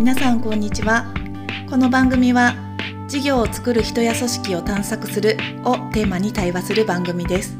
[0.00, 1.12] 皆さんこんにちは。
[1.68, 2.54] この番組は
[3.06, 7.58] 事業を作る人や組織を探索するをテーマに対話する番組です。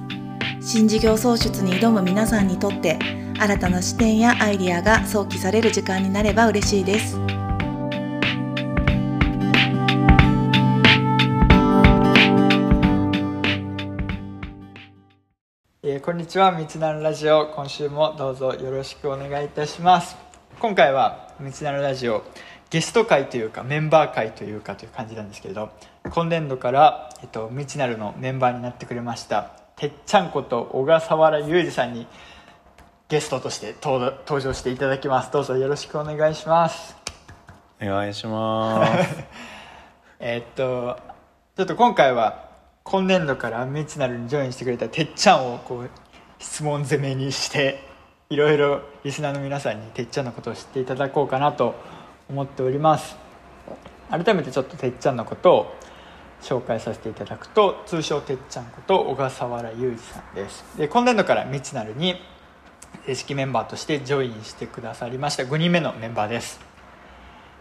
[0.59, 2.99] 新事業創出に挑む皆さんにとって
[3.39, 7.19] 新たな視点やアイディアが想起される時間になれば嬉しいです。
[15.83, 16.53] えーこんにちは。
[16.59, 20.17] 道なるラジオ今週もどうぞよろしくお願いいたします。
[20.59, 22.23] 今回は道なるラジオ
[22.71, 25.71] ゲスト会というかメンバー会というかという感じなんですけれど
[26.11, 32.07] 今年度から、えっと、道なるのメンバーになってくれましたてっちゃんこと小笠原裕二さんに
[33.09, 35.33] ゲストとして登登場していただきます。
[35.33, 36.95] どうぞよろしくお願いします。
[37.83, 39.25] お願いします。
[40.21, 40.97] えーっと
[41.57, 42.51] ちょっと今回は
[42.85, 45.91] 今年度からミツナルにジョインしてくれたてっちゃんをこう
[46.39, 47.90] 質問攻めにして
[48.33, 51.75] いろいろリスナーの皆さんにてっちゃんのことを知っていただこうかなと
[52.29, 53.17] 思っております。
[54.09, 55.75] 改めてちょっとてっちゃんのことを
[56.41, 60.65] 紹介させていただくと通称てっちゃんこと小笠原裕二さんです。
[60.79, 62.23] で今年度からミツナルに
[63.05, 66.61] 正式メンバーとしてジョインしてくださりました5人目のメンバーです。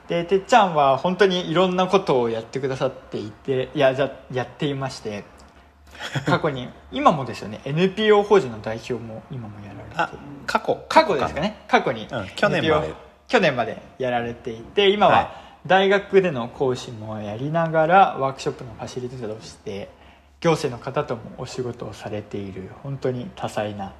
[0.07, 3.91] でてっちゃんは本当にいろんなことをやってくださっていてや
[4.31, 5.23] やっていまして
[6.25, 6.69] 過去に。
[6.91, 7.61] 今もですよね。
[7.65, 10.83] NPO 法人の代表も今もやられあて過去。
[10.87, 11.63] 過去ですかね。
[11.67, 13.09] 過去に、うん去年まで。
[13.27, 15.31] 去年までやられていて今はは
[15.67, 19.89] 大学での講師もやりながらワークショップのファシリテーターとして
[20.39, 23.93] 行政の方ともお仕事をされている本当に多彩な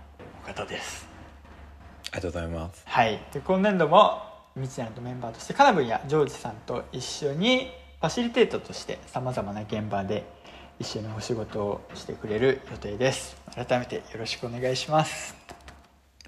[0.43, 1.07] お方です。
[2.11, 2.81] ありがとうございます。
[2.85, 4.23] はい、で今年度も
[4.57, 10.23] 道なるとメンバーとしてカナブンやジョージさんと一緒にファシリテーターとしてさまざまな現場で
[10.80, 13.35] 一緒にお仕事をしてくれる予定です。
[13.53, 15.35] 改めてよろしくお願いします。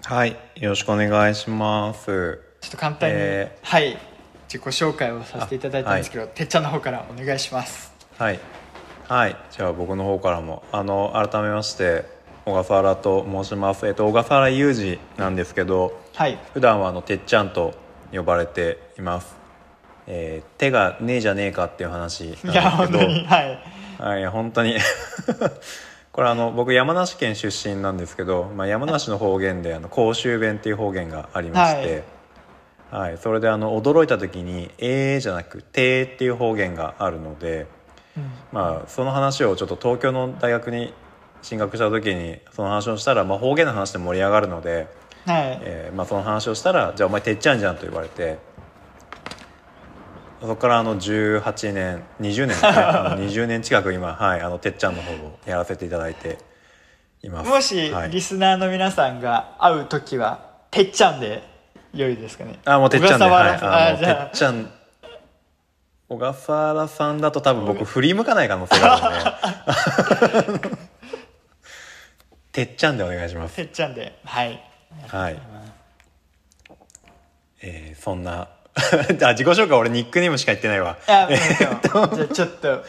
[0.04, 2.38] はいよろしくお願いします。
[2.60, 3.96] ちょっと簡単に、えはい
[4.48, 7.94] 自己紹介をさせていただいたんですけど、てっちゃんの方からお願いします。
[8.18, 8.40] はい。
[9.08, 12.04] はいじゃあ僕の方からもあの改めまして
[12.44, 13.86] 小笠原と申します。
[13.86, 16.38] えっと小笠原裕二なんですけどはい。
[16.52, 17.72] 普段はあのてっちゃんと
[18.12, 19.34] 呼ばれています。
[20.06, 22.52] えー手がねえじゃねえかっていう話なんですけど。
[22.52, 23.58] いや本当にはい
[24.02, 24.76] はい、本当に。
[26.10, 32.02] これあの僕山梨県出身なんですけど、まあ、山梨の方言であの甲州弁っていう方言がありまして、
[32.90, 33.18] はい。
[33.18, 37.66] それであの驚いた時に「えー」じゃなく「て」っていう方言があるので、
[38.50, 40.92] まあ、その話をちょっと東京の大学に
[41.40, 44.88] 進学した時にその話をしたら、まあ、方言の話で盛り上がるので、
[45.26, 48.38] はい、えーまあ、その話をしたら「じゃあお前てっちゃんじゃん」と言われて
[50.42, 56.36] そこからあの18年20年ねあの20年近く今、はい、あのてっちゃんの方をやらせていただいて
[57.22, 57.48] います。
[57.48, 58.10] もしはい。
[58.10, 60.40] リスナーの皆さんが会う時は
[60.72, 61.44] てっちゃんで
[61.94, 62.58] 良いですかね？
[62.64, 64.72] あもうてっちゃんで、はい、原さんあのてっちゃん
[66.08, 70.70] 小笠原さんだと多分僕振り向かない可能性があるので。
[72.50, 73.54] てっちゃんでお願いします。
[73.54, 74.60] てっちゃんではい。
[75.06, 75.40] はい。
[77.62, 78.48] えーそんな
[79.22, 80.96] あ自己紹介俺ニックネームしか言ってないわ。
[81.08, 81.28] いや、
[81.94, 82.84] もうじゃあちょっと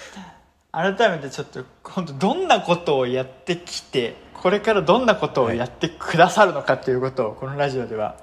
[0.71, 8.16] 改めてちょっと本当どんなことをやってきてこれからどんなことをやってくださるのかということをこのラジオでは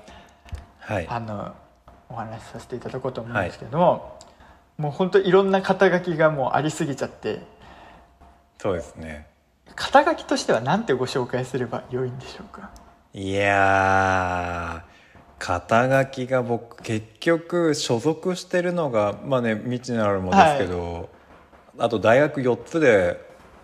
[0.80, 1.06] はい。
[1.08, 1.54] あの
[2.08, 4.18] お話しさせていただこうと思うんですけども、
[4.78, 7.40] もう本当いろんな肩書きがもうありすぎちゃって
[8.58, 9.26] そうですね。
[9.76, 12.70] 肩書きとしては何てご紹介すれば良いんでしょうか？
[13.14, 14.89] いやー
[15.40, 21.08] 肩書きが僕結局所属してるのがまあね未知なるもですけど、
[21.78, 23.18] あと大学4つで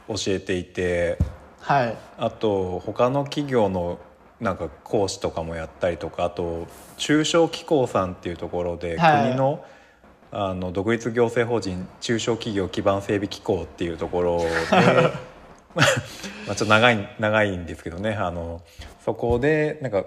[0.08, 1.18] 教えていて
[1.60, 1.96] はい。
[2.16, 3.98] あと他の企業の
[4.40, 6.66] なんか講師とかもやったりとかあと
[6.96, 9.22] 中小機構さんっていうところで、はい。
[9.24, 9.64] 国の
[10.32, 14.48] あの独立行政法人中小企業基盤整備機構っていうところで
[15.74, 18.60] まあちょっと長い長いんですけどねあの
[19.04, 20.04] そこでなんか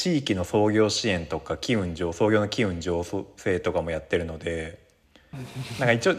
[0.00, 4.78] 地域の創業支援とか機運上創業の機運醸成とかもやってるので
[5.78, 6.14] なんか一応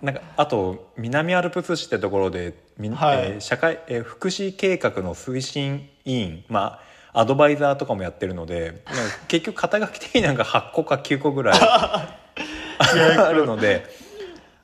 [0.00, 3.18] なんかあと南アルプス市ってところで、みはい。
[3.18, 6.80] えー社会えー福祉計画の推進委員ま
[7.12, 8.82] あアドバイザーとかもやってるので
[9.26, 13.84] 結局肩書き的になんか8個か9個ぐらい あるので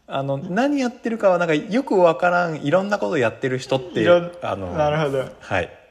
[0.06, 5.28] あの何やってるかはなんかよくわからんいろんなことやってる人っていろんあのなるほど。
[5.40, 5.83] はい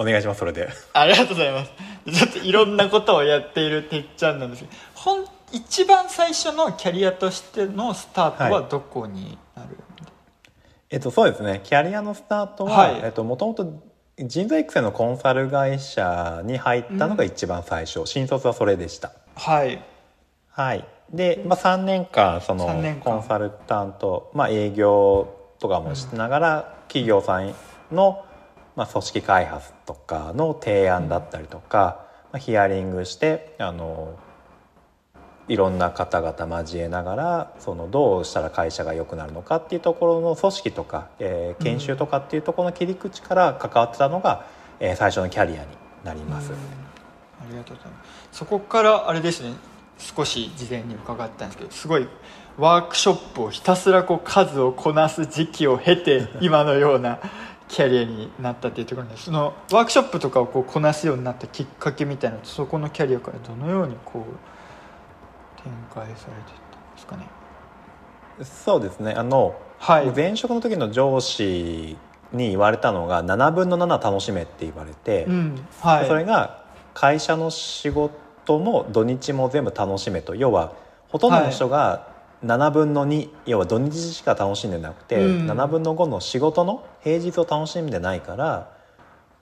[0.00, 0.68] お願いしますそれで。
[0.94, 1.72] ありがとうございます。
[2.10, 8.70] ちょっといろんなことをやっているてっちゃんなんですけどほん一番最初のキャリアとしてのスタートははい。
[8.70, 9.76] どこになる、
[10.88, 11.60] えっとそうですね。
[11.64, 13.00] キャリアのスタートは、はい。
[13.04, 13.82] えっともともと
[14.16, 19.12] 人材育成のコンサル会社に入ったのが一番最初、新卒はそれでした。
[19.34, 19.82] はい。
[20.48, 20.84] はい。
[21.10, 22.66] で、まあ、3年間その
[23.00, 27.54] コンサルタント、まあ、営業とかもしながら、企業さん
[27.90, 28.24] の、
[28.76, 34.18] まあ、組織開発とかの提案だったりとか、まあ、ヒアリングしてあの
[35.48, 44.46] いろんな方々交えながらそのどうしたら会社が良くなるのかっていうところの組織とか、えー研修とかっていうところの切り口から関わってたのが、
[44.78, 45.66] えー最初のキャリアに
[46.04, 46.52] なります。
[46.52, 46.54] あ
[47.50, 48.38] りがとうございます。
[48.38, 49.54] そこからあれですね。
[50.00, 52.08] 少し事前に伺ったんですけどすごい
[52.56, 57.20] ワークショップをひたすらこう数をこなす時期を経て今のような
[57.70, 66.16] キャリアになったっていうところでそのワークショップとかをこうこなすようになったきっかけみたいなそこのキャリアからどのようにこう展開されていっ
[66.72, 67.26] たんですかね？
[68.44, 69.12] そうですね。
[69.12, 70.06] あの、はい。
[70.10, 71.96] 前職の時の上司
[72.32, 75.64] に言われたのが7分の7楽しめって言われて、うん。
[75.80, 76.06] はい。
[76.08, 76.64] それが
[76.94, 80.34] 会社の仕事も土日も全部楽しめと。
[80.34, 80.72] 要は
[81.08, 82.08] ほとんどの人が
[82.44, 85.50] 7分の2、要は土日しか楽しんでなくて、うん。
[85.50, 88.72] 7分の5の仕事の平日を楽しんでないから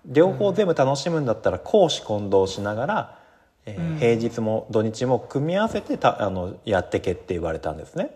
[0.05, 3.19] 両方全部楽しむんだったら公私混同しながら、
[3.67, 3.99] えーうん。
[3.99, 8.11] 平日も土日も組み合わせてたあのやってけって言われたんですね。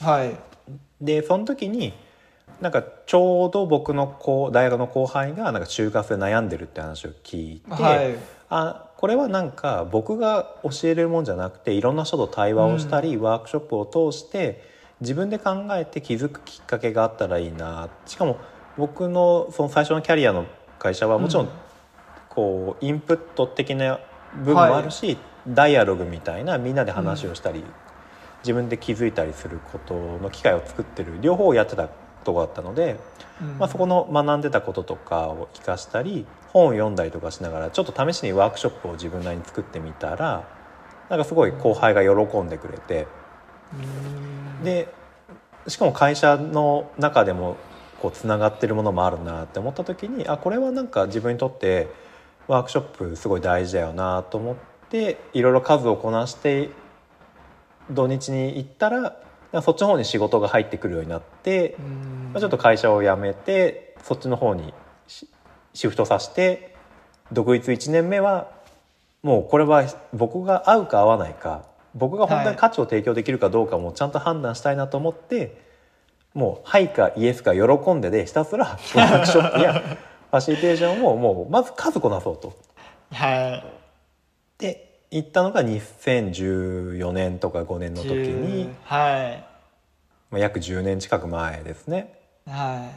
[0.00, 0.36] はい。
[1.00, 1.92] でその時に
[2.60, 8.16] なんかちょうど僕のこう大学の後輩がなんか就活で悩んでるって話を聞いて、はい
[8.54, 14.62] あこれはなんか僕が教えれるもんじゃなくていろんな人と対話をしたり、ワークショップを通して
[15.00, 17.88] 自分で考えて気づくきっかけがあったらいいな。
[18.06, 18.36] しかも
[18.76, 20.46] 僕のその最初のキャリアの
[20.78, 21.50] 会社はもちろんうん。
[22.28, 23.98] こうインプット的な
[24.36, 25.16] 部分もあるし、
[25.48, 27.64] ダイアログみたいなみんなで話をしたり、
[28.42, 31.20] 自分で気づいたりすることの機会を作ってる。
[31.20, 31.88] 両方をやってた
[32.22, 32.98] とこだったので、
[33.40, 33.58] うん。
[33.58, 40.48] まあ、そこの学んでたこととかを生かしたり本を読んだりとかしながらちょっと試しにワークショップを自分なりに作ってみたら
[41.08, 43.06] なんかすごい後輩が喜んでくれて
[44.60, 44.64] うん。
[44.64, 44.92] で
[45.66, 47.56] しかも会社の中でも
[48.00, 51.88] こうつながってるものもあるなって思った時にあこれはなんか自分にとって
[52.48, 54.56] ワークショップすごい大事だよなと思っ
[54.90, 56.70] ていろいろ数をこなして
[57.90, 59.20] 土日に行ったら
[59.60, 62.30] そっちの方に仕事が入ってくるようになってうん。
[62.32, 64.72] まあ、ちょっと会社を辞めてそっちの方に
[65.06, 65.28] シ
[65.74, 66.74] シフトさせて
[67.32, 68.50] 独立1年目は
[69.22, 75.60] もうこれは僕が合うか合わないか僕が本当に価値を提供できるかどうかもちゃんと判断したいなと思って、
[76.34, 79.74] もう「はい」か「イエス」か喜んででひたすらワークショップや
[80.32, 82.54] ファシリテーションをもうまず数こなそうと。
[83.12, 83.64] はい。
[84.58, 89.44] で行ったのが2014年とか5年の時に、はい。
[90.30, 92.18] まあ、約10年近く前ですね。
[92.46, 92.90] は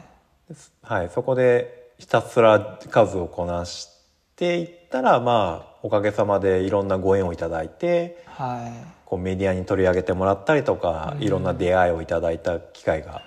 [0.80, 3.88] はい、そこでひたすら数をこなし
[4.34, 8.86] ていったらまあおかげさまでいろんなご縁をいただいていはい。
[9.04, 11.22] こうメディアに取り上げてもらったりとか、うん。
[11.22, 13.20] いろんな出会いをいただいた機会が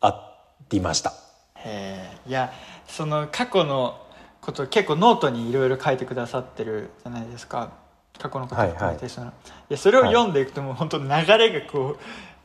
[0.00, 0.36] あ
[0.70, 1.12] りました。
[1.54, 2.52] へえいや
[2.88, 4.05] その過去の
[4.46, 7.72] こと結構ノートにいろいろ書いてくださってるじゃないですか。
[8.18, 9.30] 過去のことを含めてその、い
[9.68, 11.98] やそれを読んでいくともう本当流れがこう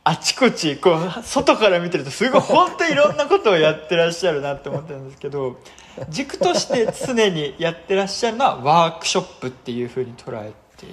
[0.04, 5.56] あちこちこう外から見てるとすごい本当にいろんなことをやってらっしゃるなって思ってるんですけど
[6.10, 10.86] 軸として常にやってらっしゃるのはワークショップっていうふうに捉えて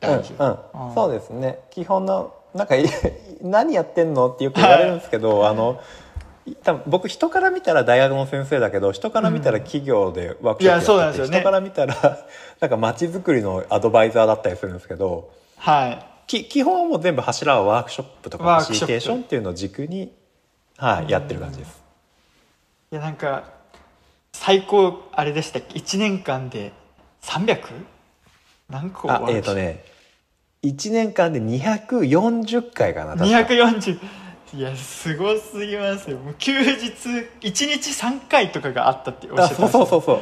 [0.00, 0.44] 大丈夫、
[0.74, 1.60] うんうん、そうですね。
[1.70, 2.84] 基本のなんかい
[3.40, 5.80] 何やってんのってよく言われるんですけど、あの
[6.64, 11.36] 多分僕人から見たら大学の先生だけど人から見たら企業でワークショップやってて、いやそうなんですよね。
[11.36, 11.94] 人から見たら
[12.60, 16.06] なんか街づくりのアドバイザーだったりするんですけどはい。
[16.26, 20.12] き基本はもう全部柱はワークショップとかファシリテーションっていうのを軸に、
[20.78, 21.82] はい、やってる感じです。
[22.90, 23.44] いやなんか
[24.32, 26.72] 最高あれでしたっけ？1年間で
[27.22, 27.60] 300?
[28.68, 29.10] 何個？
[29.10, 29.84] あえっ、とね
[30.62, 33.38] 1年間で240回かな確か。
[33.38, 33.98] 240
[34.54, 36.18] いやすごすぎますよ。
[36.18, 39.68] もう休日1日3回とかがあったっておっしゃあってた。
[39.68, 40.20] そうそうそうそう。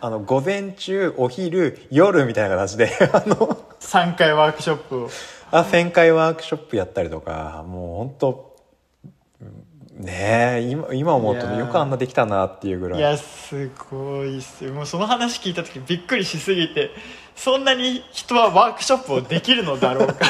[0.00, 3.36] あの午前中お昼夜みたいな形で あの
[3.80, 5.10] 3回ワークショップを。
[5.50, 8.51] あ1000回ワークショップやったりとかもう本当
[10.02, 12.98] ねえ今今思うとよくあんなできたなっていうぐらい。
[12.98, 14.72] いやすごいっすよ。
[14.72, 16.90] もうその話聞いた時びっくりしすぎて
[17.36, 20.14] そんなに人はワークショップをできるのだろうか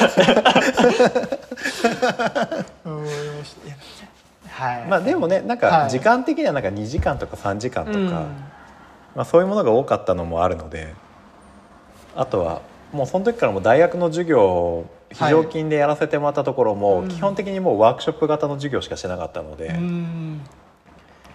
[2.84, 3.56] 思いまし
[4.50, 4.64] た。
[4.64, 4.86] はい。
[4.86, 5.70] まあでもねなんはい。
[5.70, 8.06] か時間的にはなんか2時間とか3時間とか、うん。
[9.14, 10.94] まあ、そういうものが多かったのもあるので
[12.16, 12.62] あとは
[12.92, 20.40] もうその時からもう大学の授業を非常勤でやらせてもらったところも、うん基本的にもうワークショップ型の授業しかしてなかったので、うん。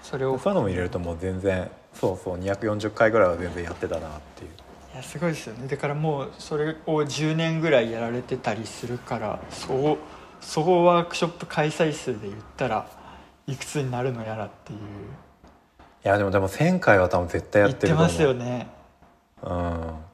[0.01, 0.37] それを。
[0.37, 4.51] そういうのも入れるともう全然そうそう240回ぐらいは全然やってたなっていう。
[4.93, 5.67] いやすごいですよね。
[5.67, 9.97] だからもうそれを10年ぐらいやられてたりするからそう
[10.39, 12.87] 総ワークショップ開催数で言ったら
[13.47, 14.79] いくつになるのやらっていう。
[14.79, 18.07] いやでもでも1000回は多分絶対や言ってってると思う。
[18.07, 18.67] ますよね。
[19.43, 20.06] うん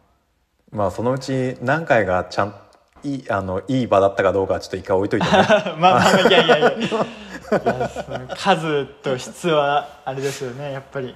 [0.73, 2.55] まあそのうち何回がちゃん
[3.03, 6.57] いいあのいい場だったかどうかはちょっと一回置いといてね まあまあまあいやいや。
[6.57, 11.15] いやいや数と質はあれですよねやっぱり。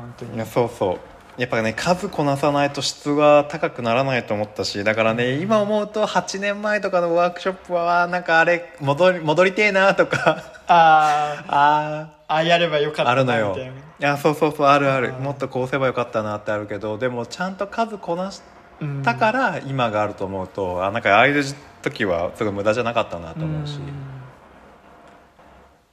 [0.00, 0.36] 本当に。
[0.36, 0.98] いやそうそう。
[1.36, 10.42] やっぱね数こなさないと質は高くならないと思ったしだからね今思うと8年前とかのワークショップはなんかあれ戻り戻りてえなとか。
[10.68, 11.44] あー。
[11.48, 13.48] ああやればよかったああるのよ。
[13.48, 13.72] なみたいな。
[13.72, 15.14] いやそうそうそうあるある。
[15.16, 15.24] うん。
[15.24, 18.42] もっとこうすればよかったなってあるけどでもちゃんと数こなし
[18.80, 21.42] うんたから今があると思うとあなんかああいう
[21.82, 23.78] 時はすごい無駄じゃなかったなと思うし。
[23.78, 23.80] ん。
[23.80, 23.86] い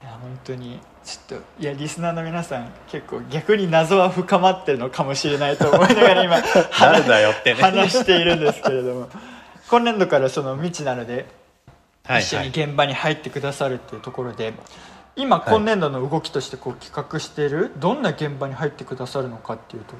[0.03, 6.37] や本当にちょっといやリスナーの皆さん結構逆に謎は深まってるのかもしれないと思いながら今
[6.79, 7.61] 誰だよってね。
[7.63, 9.09] 話しているんですけれども。
[9.69, 11.25] 今年度からその未知なので
[12.03, 14.67] はい一緒にはい現場に入ってくださるっていうところで、今はい
[15.15, 17.49] 今年度の動きとしてこう企画してい。
[17.49, 19.95] るどんな現場に入ってくださるのかっていうと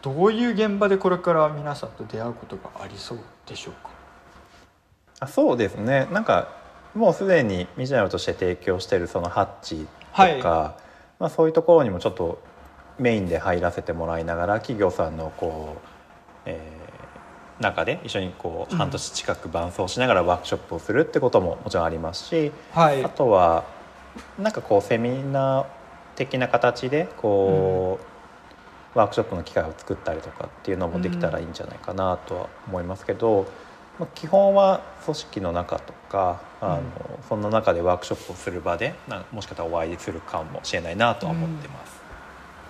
[0.00, 3.90] どういう現場でこれから皆さんと出会うことがありそうでしょうか？
[5.20, 6.08] あそうですね。
[6.12, 6.48] なんか
[6.94, 10.76] もうすでにミジナルとして提供しているそのハッチとか、
[11.18, 12.40] まあ、そういうところにもちょっと
[12.98, 15.88] メインで入らせてもらいながら企業さんのこう、
[16.46, 16.78] えー
[17.60, 23.04] 中で一緒にこううん半年近く伴走しながらワークショップをするってことももちろんありますし、はい。
[23.04, 23.64] あとは
[24.38, 25.66] なんかこうセミナー
[26.16, 28.00] 的な形でこ
[28.94, 33.46] う、ワークショップの機会を作ったりとかっていうのもできたらいいんじゃないかなとは思いますけど、
[33.98, 36.82] まあ、基本は組織の中とかあの、うん
[37.28, 42.00] そんな中でワークショップをする場でなもしかしたらお会いするかもしれないなとは思ってます。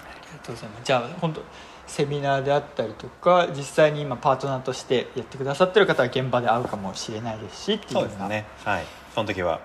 [0.01, 1.43] ありがとうございますじゃあ本当
[1.87, 8.47] セミナーであったりとか実際に今パートナーとしてやってくださってる方は現場で会うかもしれないですしっていうのがそうですね。
[8.65, 8.85] はい。
[9.15, 9.61] その時は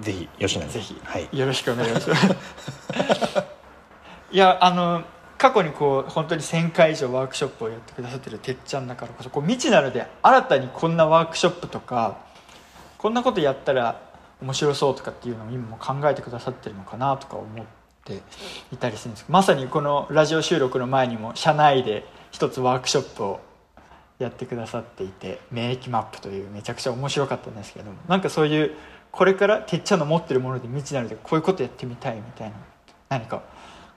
[0.00, 1.00] ぜひ吉野にぜひ。
[1.04, 1.28] はい。
[1.32, 2.26] よろしくお願いします。
[4.32, 5.04] いやあの
[5.38, 12.16] 過去にこう本当に1000回以上ワークショップをやってくださってるてっちゃんだからこそこう未知なので新たにこんなワークショップとか
[12.98, 14.00] こんなことやったら
[14.40, 17.66] 面白そうとかっていうのを今も考えてくださってるのかなとか思っ
[18.04, 18.22] て
[18.72, 19.24] いたりするんです。
[19.24, 23.40] けどまさにこのラジオ収録の前にも社内で一つワークショップを
[24.18, 28.72] やってくださっていて免疫マップというめちゃくちゃ面白かったんですけどなんかそういう
[29.16, 32.56] これからてっちゃんの持ってるもので未知なのでこういうことやってみたいみたいな。
[33.10, 33.42] 何か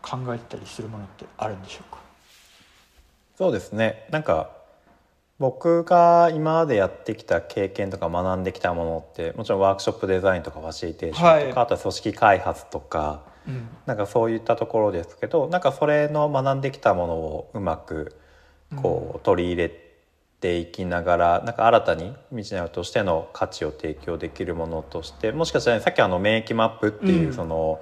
[0.02, 2.00] 考えてたりするものってあるんでしょうか？
[3.38, 4.08] そうですね。
[4.12, 4.52] なんか
[5.40, 11.64] 僕が今までやってきた経験とか学んできたものってもちろんワークショップデザインとかファシリテーションとか、はい。
[11.64, 13.68] あとは組織開発とかうん。
[13.86, 18.16] なんかそういったところですけどなんかそれの学んできたものをうまく
[18.76, 19.87] こう取り入れて
[20.42, 27.34] いきながらなんか新たに道なるとしての価値を提供できるものとしてもしかしたら、ね、さっきあの免疫マップっていう、うん。
[27.34, 27.82] その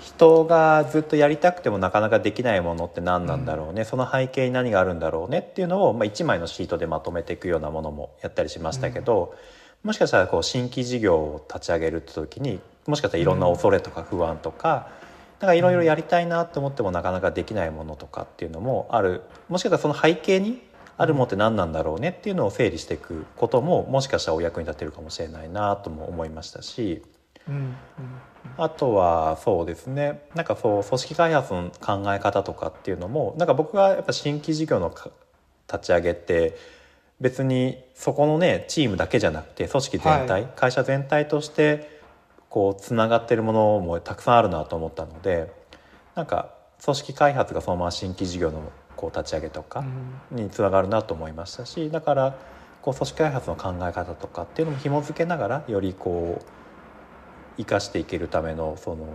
[0.00, 9.34] 人がずっとやりたくてもなかなかできないものって何なんだろうね、その背景に何があるんだろうねっていうのを、まあ、1枚のシートでまとめていくようなものもやったりしましたけど、
[9.82, 14.88] もしかしたらこう新規事業を立ち上げるって時にもしかしたらいろんな恐れとか不安とか、
[15.40, 19.22] なんかいろいろやりたいなって思ってもなかなかできないものとかっていうのもある。
[19.48, 20.62] もしかしたらその背景に
[20.98, 27.02] あるものって何なんだろうねっていうのを整理していくことももしかしたらお役に立てるかもしれないなとも思いましたし
[27.48, 27.74] うんうん
[28.56, 30.22] あとはそうですね。
[30.34, 35.10] なんかそう組織開発の考え方とかっていうのもなんか僕がやっぱ新規事業のか
[35.72, 36.56] 立ち上げって
[37.20, 40.48] 別にそこのねチームだけじゃなくて組織全体、はい。
[40.56, 42.00] 会社全体として
[42.48, 45.52] こうつながってるものもたくさんあるなと思ったので
[46.14, 49.84] なんか組織開発がそのまま新規事業のこう立ち上げとか
[50.32, 52.38] につながるなと思いましたしだから
[52.82, 56.44] こう組織開発の考え方とかっていうのも紐付けながらよりこう
[57.58, 59.06] 生かしていけるためのその、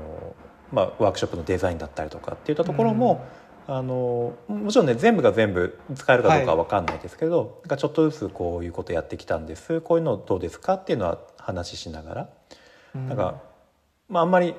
[0.72, 3.26] まあ、ワークショップのデザインだったりとかっていったところも、
[3.68, 9.80] あのもちろんね全部が全部使えるかどうかは分かんないですけど、なんかちょっとずつこういうことやってきたんです。
[9.80, 12.30] こういうのどうですかっていうのは話ししながら、
[12.96, 13.08] うん。
[13.08, 13.42] なんか、
[14.10, 14.56] まあ、あんまり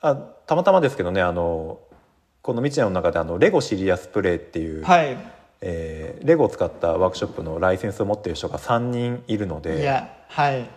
[0.00, 1.80] あたまたまですけどねあの
[2.46, 5.16] この「未知の中であのレゴシリアスプレイ」っていう、はい。
[5.62, 10.68] えーレゴを使ったワークショップのライセンスを持っている人が3人いるのいでやはい。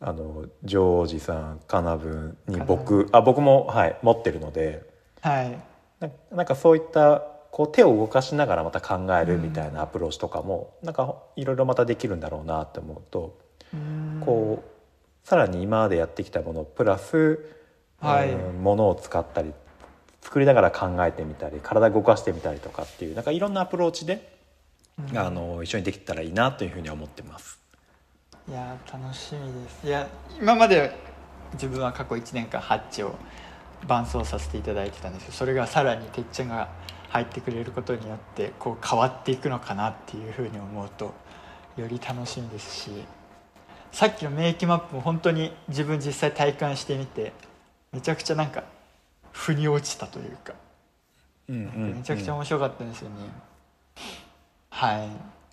[0.00, 4.82] あのジョージさんカナブンに僕あ僕も、はい、持ってるので
[5.20, 5.58] はい。
[6.00, 13.38] ななんかそういったこう手を動かしながらまた考えるみたいなアプローチとかも、なんかいろいろまたできるんだろうなって思うと、
[13.74, 14.22] うん。
[14.24, 17.38] こうさらに今までやってきたものプラス、
[18.00, 18.32] はい。
[18.32, 19.52] うんものを使ったり
[20.30, 24.38] 作りながら考えてみたり体動かしてみたりとかっていうなんかいろんなアプローチで、
[25.10, 27.58] うんあの一緒にできたらいいなというふうには思ってます。
[28.46, 30.06] いやー楽しみですいや
[30.38, 30.94] 今まで
[31.54, 33.14] 自分は過去1年間ハッチを
[33.88, 36.68] 伴走させていただいてたんですけどそれがさらにてっちゃんが
[37.08, 41.14] 入ってくれることによってこう変わっていくのかなっていうふうに思うと
[41.76, 42.90] より楽しみですし
[43.90, 47.32] さっきの免疫マップも本当に自分実際体感してみて
[47.92, 48.64] めちゃくちゃなんか
[49.32, 50.54] 腑に落ちたというか。
[51.48, 53.16] うんうんめちゃくちゃ面白かったんですよね、
[54.70, 55.04] は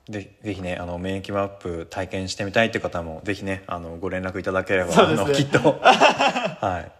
[0.08, 0.12] い。
[0.12, 4.96] でぜひねあの免疫マップ体験してみたいっていう方もぜひねあのご連絡いただければ、ね。
[4.96, 5.80] あのきっと。
[5.82, 6.92] はい。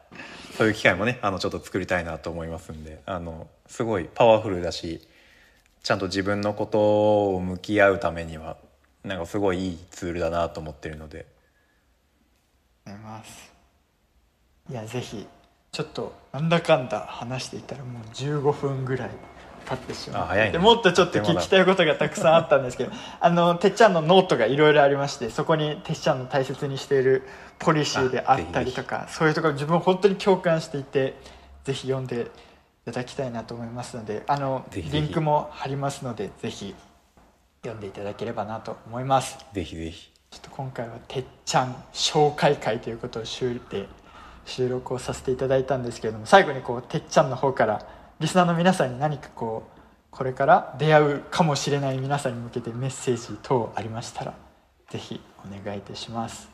[0.58, 5.08] そういう機会もねあのちょっと作りたいなと思いますんであのすごいパワフルだし
[5.84, 8.58] ちゃんと自分のことを向き合うためには
[9.04, 11.28] なんかすごいいいツールだなと思ってるので。
[14.70, 15.28] いやぜひ
[15.72, 19.10] ちょっとなんだかんだ話していたらもう15分ぐらい
[19.68, 20.52] 経ってしまってあ早いね。
[20.54, 27.28] でもっとちょっと聞きたいことがたくさんあったんですけど あのてっちゃんのノートがいろいろありましてそこにてっちゃんの大切にしている
[27.60, 31.16] ポリシーであったりとかそういうところ自分本当に共感していて
[31.64, 32.26] ぜひ読んでい
[32.86, 36.74] ただきたいなと思いますのであのリンクも貼りますのでぜひ
[37.64, 39.38] 読んでいただければなと思います。
[39.52, 40.12] ぜひぜひ。
[40.30, 43.88] ちょっと今回はてっちゃん紹介会ということを収で
[44.48, 47.86] 収録をさせていただいたんですけれども最後にこうてっちゃんの方から
[48.20, 49.78] リスナーの皆さんに何かこう
[50.10, 54.34] これから出会うかもしれない皆さんに向けてメッセージ等ありましたら
[54.90, 56.50] ぜひお願いいたします。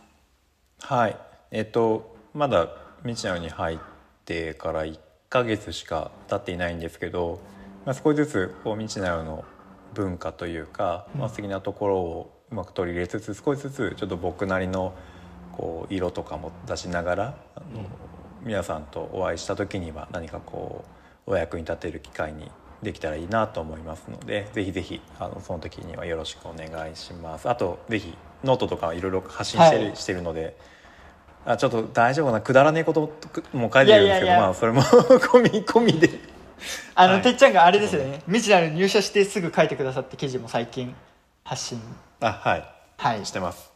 [0.82, 1.18] はい。
[1.52, 2.68] えっとまだ
[3.04, 3.78] 未知なのに入っ
[4.26, 7.40] てから1ヶ月しか経っていないんですけど、
[7.86, 9.46] まあ、少しずつこう未知なのの
[9.94, 14.94] 文化というか、まあ、素敵なところをうまく取り入れつつ少しずつちょっと僕なりの
[15.54, 17.86] こう色とかも出しながらあの、
[18.44, 20.84] 皆さんとお会いした時には何かこ
[21.28, 27.50] うお役に立てる機会にできたらいいなと思いますのでぜひぜひあのその時にはよろしくお願いします。
[27.50, 29.96] あとぜひノートとかいろいろ発信してる,、はい。
[29.96, 30.58] してるので
[31.46, 33.12] あちょっと大丈夫かなくだらねえこと
[33.54, 36.10] も書いてるんですけどまあそれも 込み込みで。
[36.96, 37.22] あの、はい。
[37.22, 38.22] てっちゃんがあれですよね。
[38.26, 40.96] 未知なる入社してすぐ書いてくださって記事も最近
[41.44, 41.82] 発信。
[42.22, 42.64] あはい。
[42.98, 43.26] はい。
[43.26, 43.72] してます。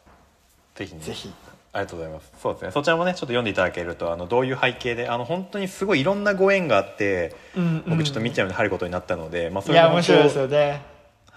[0.75, 1.01] ぜひね。
[1.01, 1.33] ぜひ
[1.73, 2.31] ありがとうございます。
[2.41, 2.71] そうですね。
[2.71, 10.81] そちらもねちょっと読んでいただけるとあのどういう背景であの本当にすごいいろんなご縁があって、うん僕ちょっと見ちゃうに入ることになったので、まあ、そいれもや面白いですこよね。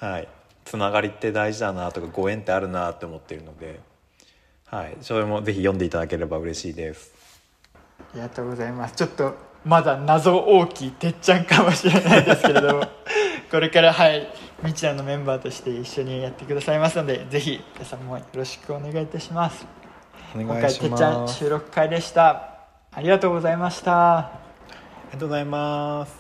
[0.00, 0.28] うはい。
[0.64, 3.80] つながりって大事だなとかご縁ってあるなって思ってるので
[4.66, 4.96] はい。
[5.00, 7.12] それもぜひ読んでいただければ嬉しいです。
[7.74, 7.78] あ
[8.14, 8.94] りがとうございます。
[8.94, 12.88] ちょっとまだ謎大きいてっちゃんかもしれないですけれども
[13.50, 14.26] これからはい
[14.62, 19.79] みちらのメンバーとして一緒にやってくださいますのでぜひ皆さんもよろしくお願いいたします
[20.34, 22.50] お今願いして回っちゃん収録会でした。
[22.92, 24.18] ありがとうございました。
[24.18, 24.30] あ
[25.08, 26.19] りがとうございます